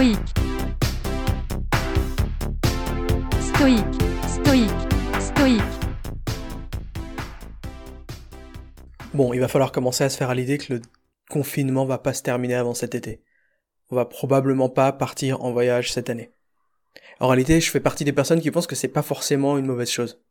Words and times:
stoïque, 0.00 0.16
stoïque, 3.42 4.70
stoïque. 5.20 5.60
Bon, 9.12 9.34
il 9.34 9.40
va 9.40 9.48
falloir 9.48 9.72
commencer 9.72 10.02
à 10.02 10.08
se 10.08 10.16
faire 10.16 10.30
à 10.30 10.34
l'idée 10.34 10.56
que 10.56 10.72
le 10.72 10.82
confinement 11.28 11.84
va 11.84 11.98
pas 11.98 12.14
se 12.14 12.22
terminer 12.22 12.54
avant 12.54 12.72
cet 12.72 12.94
été. 12.94 13.22
On 13.90 13.96
va 13.96 14.06
probablement 14.06 14.70
pas 14.70 14.90
partir 14.92 15.44
en 15.44 15.52
voyage 15.52 15.92
cette 15.92 16.08
année. 16.08 16.32
En 17.18 17.28
réalité, 17.28 17.60
je 17.60 17.70
fais 17.70 17.80
partie 17.80 18.04
des 18.04 18.14
personnes 18.14 18.40
qui 18.40 18.50
pensent 18.50 18.66
que 18.66 18.76
c'est 18.76 18.88
pas 18.88 19.02
forcément 19.02 19.58
une 19.58 19.66
mauvaise 19.66 19.90
chose. 19.90 20.22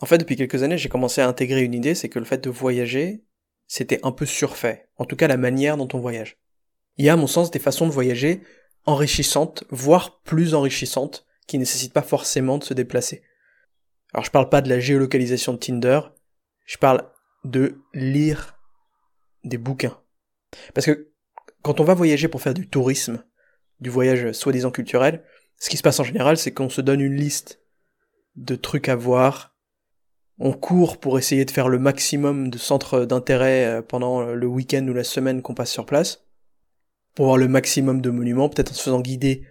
En 0.00 0.06
fait, 0.06 0.18
depuis 0.18 0.36
quelques 0.36 0.64
années, 0.64 0.76
j'ai 0.76 0.90
commencé 0.90 1.22
à 1.22 1.28
intégrer 1.28 1.62
une 1.62 1.72
idée, 1.72 1.94
c'est 1.94 2.10
que 2.10 2.18
le 2.18 2.26
fait 2.26 2.44
de 2.44 2.50
voyager, 2.50 3.24
c'était 3.68 4.00
un 4.02 4.12
peu 4.12 4.26
surfait. 4.26 4.90
En 4.98 5.06
tout 5.06 5.16
cas, 5.16 5.28
la 5.28 5.38
manière 5.38 5.78
dont 5.78 5.88
on 5.94 5.98
voyage. 5.98 6.36
Il 6.98 7.06
y 7.06 7.08
a, 7.08 7.14
à 7.14 7.16
mon 7.16 7.26
sens, 7.26 7.50
des 7.50 7.58
façons 7.58 7.86
de 7.86 7.92
voyager 7.92 8.42
enrichissantes, 8.86 9.64
voire 9.70 10.20
plus 10.22 10.54
enrichissantes, 10.54 11.26
qui 11.46 11.58
nécessitent 11.58 11.92
pas 11.92 12.02
forcément 12.02 12.58
de 12.58 12.64
se 12.64 12.74
déplacer. 12.74 13.22
Alors, 14.12 14.24
je 14.24 14.30
parle 14.30 14.48
pas 14.48 14.60
de 14.60 14.68
la 14.68 14.80
géolocalisation 14.80 15.52
de 15.52 15.58
Tinder, 15.58 16.00
je 16.66 16.76
parle 16.78 17.08
de 17.44 17.82
lire 17.94 18.58
des 19.44 19.58
bouquins. 19.58 19.98
Parce 20.74 20.86
que 20.86 21.12
quand 21.62 21.80
on 21.80 21.84
va 21.84 21.94
voyager 21.94 22.28
pour 22.28 22.42
faire 22.42 22.54
du 22.54 22.68
tourisme, 22.68 23.24
du 23.80 23.90
voyage 23.90 24.32
soi-disant 24.32 24.70
culturel, 24.70 25.24
ce 25.58 25.70
qui 25.70 25.76
se 25.76 25.82
passe 25.82 26.00
en 26.00 26.04
général, 26.04 26.36
c'est 26.36 26.52
qu'on 26.52 26.68
se 26.68 26.80
donne 26.80 27.00
une 27.00 27.14
liste 27.14 27.60
de 28.36 28.56
trucs 28.56 28.88
à 28.88 28.96
voir. 28.96 29.54
On 30.38 30.52
court 30.52 30.98
pour 30.98 31.18
essayer 31.18 31.44
de 31.44 31.50
faire 31.50 31.68
le 31.68 31.78
maximum 31.78 32.50
de 32.50 32.58
centres 32.58 33.04
d'intérêt 33.04 33.66
euh, 33.66 33.82
pendant 33.82 34.22
le 34.22 34.46
week-end 34.46 34.86
ou 34.88 34.92
la 34.92 35.04
semaine 35.04 35.42
qu'on 35.42 35.54
passe 35.54 35.70
sur 35.70 35.86
place. 35.86 36.24
Pour 37.14 37.26
voir 37.26 37.36
le 37.36 37.48
maximum 37.48 38.00
de 38.00 38.10
monuments, 38.10 38.48
peut-être 38.48 38.70
en 38.70 38.74
se 38.74 38.82
faisant 38.82 39.00
guider 39.00 39.42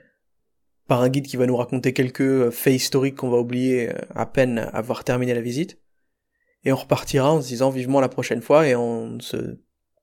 par 0.88 1.01
un 1.01 1.09
guide 1.09 1.27
qui 1.27 1.38
va 1.38 1.45
nous 1.45 1.55
raconter 1.55 1.93
quelques 1.93 2.21
euh, 2.21 2.51
faits 2.51 2.73
historiques 2.73 3.15
qu'on 3.15 3.29
va 3.29 3.37
oublier 3.37 3.90
euh, 3.90 3.93
à 4.13 4.26
peine 4.26 4.70
avoir 4.73 5.03
terminé 5.03 5.34
la 5.34 5.41
visite. 5.41 5.79
Et 6.63 6.73
on 6.73 6.76
repartira 6.76 7.31
en 7.31 7.41
se 7.41 7.48
disant 7.48 7.70
vivement 7.70 8.01
la 8.01 8.09
prochaine 8.09 8.41
fois 8.41 8.68
et 8.68 8.76
en 8.76 9.20
se 9.20 9.59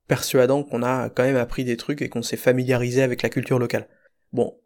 persuadant 0.07 0.63
qu'on 0.63 0.83
a 0.83 1.11
quand 1.11 1.25
même 1.25 1.37
appris 1.37 1.65
des 1.65 1.77
trucs 1.77 2.01
et 2.01 2.09
qu'on 2.09 2.23
s'est 2.23 2.37
familiarisé 2.37 3.03
avec 3.03 3.23
la 3.23 3.29
culture 3.29 3.59
locale. 3.59 3.87
Bon, 4.33 4.59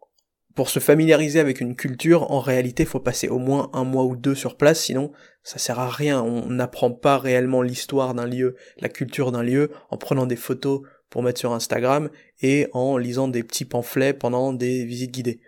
pour 0.55 0.69
se 0.69 0.79
familiariser 0.79 1.39
avec 1.39 1.61
une 1.61 1.75
culture, 1.75 2.31
en 2.31 2.39
réalité, 2.39 2.85
faut 2.85 2.99
passer 2.99 3.27
au 3.27 3.39
moins 3.39 3.69
un 3.73 3.83
mois 3.83 4.05
ou 4.05 4.15
deux 4.15 4.35
sur 4.35 4.55
place, 4.55 4.79
sinon 4.79 5.11
ça 5.43 5.57
sert 5.57 5.79
à 5.79 5.89
rien. 5.89 6.21
On 6.21 6.49
n'apprend 6.49 6.91
pas 6.91 7.17
réellement 7.17 7.61
l'histoire 7.61 8.13
d'un 8.13 8.27
lieu, 8.27 8.55
la 8.79 8.89
culture 8.89 9.31
d'un 9.31 9.43
lieu, 9.43 9.71
en 9.89 9.97
prenant 9.97 10.25
des 10.25 10.35
photos 10.35 10.81
pour 11.13 11.21
mettre 11.21 11.39
sur 11.39 11.53
Instagram 11.53 12.09
et 12.41 12.65
en 12.73 12.97
lisant 12.97 13.27
des 13.27 13.43
petits 13.43 13.65
pamphlets 13.65 14.13
pendant 14.13 14.51
des 14.51 14.83
visites 14.83 15.11
guidées. 15.11 15.41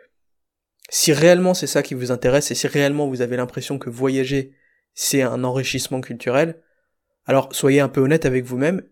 Si 0.89 1.11
réellement 1.11 1.55
c'est 1.55 1.65
ça 1.65 1.81
qui 1.81 1.95
vous 1.95 2.11
intéresse 2.11 2.51
et 2.51 2.55
si 2.55 2.67
réellement 2.67 3.07
vous 3.07 3.23
avez 3.23 3.35
l'impression 3.35 3.79
que 3.79 3.89
voyager 3.89 4.51
c'est 4.93 5.23
un 5.23 5.43
enrichissement 5.43 6.01
culturel, 6.01 6.61
alors 7.25 7.49
soyez 7.51 7.79
un 7.79 7.89
peu 7.89 8.01
honnête 8.01 8.27
avec 8.27 8.45
vous-même 8.45 8.83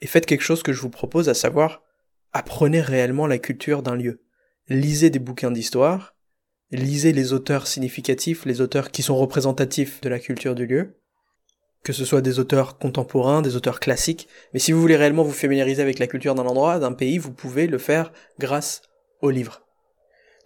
et 0.00 0.08
faites 0.08 0.26
quelque 0.26 0.42
chose 0.42 0.64
que 0.64 0.72
je 0.72 0.80
vous 0.80 0.90
propose, 0.90 1.28
à 1.28 1.34
savoir 1.34 1.84
apprenez 2.32 2.80
réellement 2.80 3.28
la 3.28 3.38
culture 3.38 3.84
d'un 3.84 3.94
lieu. 3.94 4.24
Lisez 4.68 5.10
des 5.10 5.20
bouquins 5.20 5.52
d'histoire, 5.52 6.16
lisez 6.72 7.12
les 7.12 7.34
auteurs 7.34 7.68
significatifs, 7.68 8.46
les 8.46 8.60
auteurs 8.60 8.90
qui 8.90 9.02
sont 9.02 9.16
représentatifs 9.16 10.00
de 10.00 10.08
la 10.08 10.18
culture 10.18 10.56
du 10.56 10.66
lieu, 10.66 10.98
que 11.86 11.92
ce 11.92 12.04
soit 12.04 12.20
des 12.20 12.40
auteurs 12.40 12.78
contemporains, 12.78 13.42
des 13.42 13.54
auteurs 13.54 13.78
classiques, 13.78 14.26
mais 14.52 14.58
si 14.58 14.72
vous 14.72 14.80
voulez 14.80 14.96
réellement 14.96 15.22
vous 15.22 15.30
familiariser 15.30 15.82
avec 15.82 16.00
la 16.00 16.08
culture 16.08 16.34
d'un 16.34 16.44
endroit, 16.44 16.80
d'un 16.80 16.90
pays, 16.90 17.16
vous 17.16 17.30
pouvez 17.30 17.68
le 17.68 17.78
faire 17.78 18.12
grâce 18.40 18.82
aux 19.22 19.30
livres. 19.30 19.62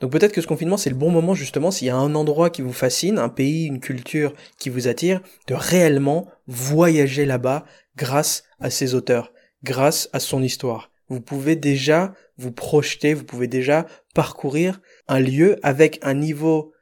Donc 0.02 0.12
peut-être 0.12 0.34
que 0.34 0.42
ce 0.42 0.46
confinement, 0.46 0.76
c'est 0.76 0.90
le 0.90 0.96
bon 0.96 1.10
moment 1.10 1.32
justement, 1.32 1.70
s'il 1.70 1.86
y 1.86 1.90
a 1.90 1.96
un 1.96 2.14
endroit 2.14 2.50
qui 2.50 2.60
vous 2.60 2.74
fascine, 2.74 3.18
un 3.18 3.30
pays, 3.30 3.64
une 3.64 3.80
culture 3.80 4.34
qui 4.58 4.68
vous 4.68 4.86
attire, 4.86 5.22
de 5.46 5.54
réellement 5.54 6.28
voyager 6.46 7.24
là-bas 7.24 7.64
grâce 7.96 8.44
à 8.60 8.68
ces 8.68 8.94
auteurs, 8.94 9.32
grâce 9.64 10.10
à 10.12 10.20
son 10.20 10.42
histoire. 10.42 10.90
Vous 11.08 11.22
pouvez 11.22 11.56
déjà 11.56 12.12
vous 12.36 12.52
projeter, 12.52 13.14
vous 13.14 13.24
pouvez 13.24 13.48
déjà 13.48 13.86
parcourir 14.14 14.82
un 15.08 15.20
lieu 15.20 15.56
avec 15.62 16.00
un 16.02 16.12
niveau 16.12 16.74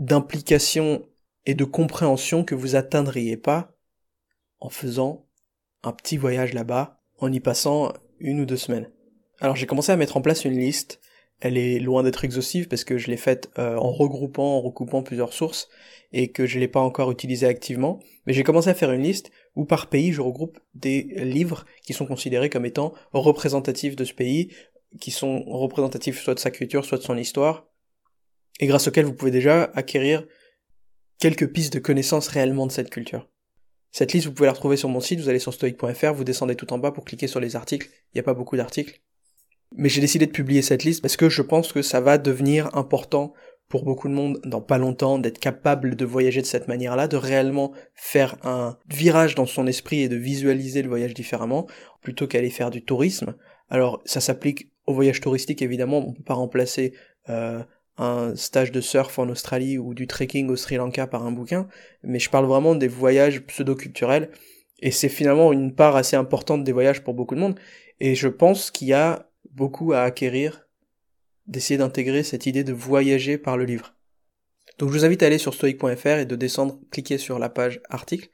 d'implication 0.00 1.06
et 1.46 1.54
de 1.54 1.64
compréhension 1.64 2.44
que 2.44 2.54
vous 2.54 2.76
atteindriez 2.76 3.36
pas 3.36 3.76
en 4.60 4.70
faisant 4.70 5.26
un 5.82 5.92
petit 5.92 6.16
voyage 6.16 6.52
là-bas, 6.52 7.00
en 7.18 7.32
y 7.32 7.40
passant 7.40 7.92
une 8.18 8.40
ou 8.40 8.46
deux 8.46 8.56
semaines. 8.56 8.90
Alors 9.40 9.56
j'ai 9.56 9.66
commencé 9.66 9.92
à 9.92 9.96
mettre 9.96 10.16
en 10.16 10.22
place 10.22 10.44
une 10.44 10.58
liste 10.58 11.00
elle 11.40 11.56
est 11.56 11.78
loin 11.78 12.02
d'être 12.02 12.24
exhaustive 12.24 12.66
parce 12.68 12.84
que 12.84 12.98
je 12.98 13.08
l'ai 13.08 13.16
faite 13.16 13.50
euh, 13.58 13.76
en 13.76 13.92
regroupant, 13.92 14.56
en 14.56 14.60
recoupant 14.60 15.02
plusieurs 15.02 15.32
sources 15.32 15.68
et 16.12 16.32
que 16.32 16.46
je 16.46 16.58
l'ai 16.58 16.68
pas 16.68 16.80
encore 16.80 17.10
utilisée 17.12 17.46
activement. 17.46 18.00
Mais 18.26 18.32
j'ai 18.32 18.42
commencé 18.42 18.70
à 18.70 18.74
faire 18.74 18.90
une 18.90 19.02
liste 19.02 19.30
où 19.54 19.64
par 19.64 19.88
pays 19.88 20.12
je 20.12 20.20
regroupe 20.20 20.58
des 20.74 21.02
livres 21.16 21.64
qui 21.84 21.92
sont 21.92 22.06
considérés 22.06 22.50
comme 22.50 22.66
étant 22.66 22.92
représentatifs 23.12 23.94
de 23.94 24.04
ce 24.04 24.14
pays, 24.14 24.52
qui 25.00 25.10
sont 25.10 25.44
représentatifs 25.44 26.20
soit 26.20 26.34
de 26.34 26.40
sa 26.40 26.50
culture, 26.50 26.84
soit 26.84 26.98
de 26.98 27.02
son 27.02 27.16
histoire, 27.16 27.68
et 28.58 28.66
grâce 28.66 28.88
auxquels 28.88 29.04
vous 29.04 29.14
pouvez 29.14 29.30
déjà 29.30 29.64
acquérir 29.74 30.26
quelques 31.18 31.48
pistes 31.52 31.72
de 31.72 31.78
connaissances 31.78 32.28
réellement 32.28 32.66
de 32.66 32.72
cette 32.72 32.90
culture. 32.90 33.28
Cette 33.90 34.12
liste, 34.12 34.26
vous 34.26 34.32
pouvez 34.32 34.46
la 34.46 34.52
retrouver 34.52 34.76
sur 34.76 34.88
mon 34.88 35.00
site, 35.00 35.20
vous 35.20 35.28
allez 35.28 35.38
sur 35.38 35.54
stoic.fr, 35.54 36.12
vous 36.12 36.24
descendez 36.24 36.54
tout 36.54 36.72
en 36.72 36.78
bas 36.78 36.92
pour 36.92 37.04
cliquer 37.04 37.26
sur 37.26 37.40
les 37.40 37.56
articles, 37.56 37.88
il 37.88 38.16
n'y 38.16 38.20
a 38.20 38.24
pas 38.24 38.34
beaucoup 38.34 38.56
d'articles, 38.56 39.00
mais 39.76 39.88
j'ai 39.88 40.00
décidé 40.00 40.26
de 40.26 40.30
publier 40.30 40.62
cette 40.62 40.84
liste 40.84 41.02
parce 41.02 41.16
que 41.16 41.28
je 41.28 41.42
pense 41.42 41.72
que 41.72 41.82
ça 41.82 42.00
va 42.00 42.18
devenir 42.18 42.74
important 42.76 43.32
pour 43.68 43.84
beaucoup 43.84 44.08
de 44.08 44.14
monde 44.14 44.40
dans 44.44 44.62
pas 44.62 44.78
longtemps 44.78 45.18
d'être 45.18 45.38
capable 45.38 45.94
de 45.94 46.04
voyager 46.06 46.40
de 46.40 46.46
cette 46.46 46.68
manière-là, 46.68 47.06
de 47.06 47.16
réellement 47.16 47.72
faire 47.94 48.36
un 48.42 48.78
virage 48.88 49.34
dans 49.34 49.44
son 49.44 49.66
esprit 49.66 50.00
et 50.00 50.08
de 50.08 50.16
visualiser 50.16 50.80
le 50.80 50.88
voyage 50.88 51.12
différemment, 51.12 51.66
plutôt 52.00 52.26
qu'aller 52.26 52.48
faire 52.48 52.70
du 52.70 52.82
tourisme. 52.82 53.34
Alors 53.68 54.00
ça 54.06 54.20
s'applique 54.20 54.72
au 54.86 54.94
voyage 54.94 55.20
touristique 55.20 55.60
évidemment, 55.60 55.98
on 55.98 56.14
peut 56.14 56.22
pas 56.22 56.34
remplacer 56.34 56.94
euh, 57.28 57.62
un 57.98 58.36
stage 58.36 58.72
de 58.72 58.80
surf 58.80 59.18
en 59.18 59.28
Australie 59.28 59.76
ou 59.76 59.92
du 59.92 60.06
trekking 60.06 60.48
au 60.48 60.56
Sri 60.56 60.76
Lanka 60.76 61.06
par 61.06 61.26
un 61.26 61.32
bouquin, 61.32 61.68
mais 62.02 62.18
je 62.18 62.30
parle 62.30 62.46
vraiment 62.46 62.74
des 62.74 62.88
voyages 62.88 63.40
pseudo-culturels, 63.40 64.30
et 64.80 64.90
c'est 64.92 65.08
finalement 65.08 65.52
une 65.52 65.74
part 65.74 65.96
assez 65.96 66.16
importante 66.16 66.64
des 66.64 66.72
voyages 66.72 67.02
pour 67.02 67.14
beaucoup 67.14 67.34
de 67.34 67.40
monde, 67.40 67.58
et 68.00 68.14
je 68.14 68.28
pense 68.28 68.70
qu'il 68.70 68.88
y 68.88 68.92
a 68.92 69.28
beaucoup 69.50 69.92
à 69.92 70.02
acquérir 70.02 70.66
d'essayer 71.46 71.78
d'intégrer 71.78 72.22
cette 72.22 72.46
idée 72.46 72.62
de 72.62 72.72
voyager 72.72 73.38
par 73.38 73.56
le 73.56 73.64
livre. 73.64 73.94
Donc 74.78 74.90
je 74.90 74.94
vous 74.94 75.04
invite 75.04 75.22
à 75.22 75.26
aller 75.26 75.38
sur 75.38 75.54
stoic.fr 75.54 76.06
et 76.06 76.26
de 76.26 76.36
descendre, 76.36 76.78
cliquer 76.90 77.18
sur 77.18 77.38
la 77.38 77.48
page 77.48 77.80
article. 77.88 78.28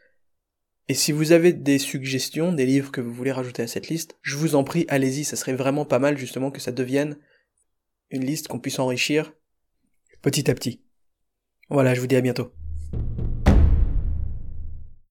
Et 0.88 0.94
si 0.94 1.12
vous 1.12 1.32
avez 1.32 1.54
des 1.54 1.78
suggestions, 1.78 2.52
des 2.52 2.66
livres 2.66 2.92
que 2.92 3.00
vous 3.00 3.12
voulez 3.12 3.32
rajouter 3.32 3.62
à 3.62 3.66
cette 3.66 3.88
liste, 3.88 4.18
je 4.20 4.36
vous 4.36 4.54
en 4.54 4.64
prie, 4.64 4.84
allez-y, 4.88 5.24
ça 5.24 5.36
serait 5.36 5.54
vraiment 5.54 5.86
pas 5.86 5.98
mal 5.98 6.18
justement 6.18 6.50
que 6.50 6.60
ça 6.60 6.72
devienne 6.72 7.16
une 8.10 8.26
liste 8.26 8.48
qu'on 8.48 8.58
puisse 8.58 8.78
enrichir 8.78 9.32
petit 10.24 10.50
à 10.50 10.54
petit. 10.54 10.80
Voilà, 11.68 11.94
je 11.94 12.00
vous 12.00 12.06
dis 12.06 12.16
à 12.16 12.22
bientôt. 12.22 12.50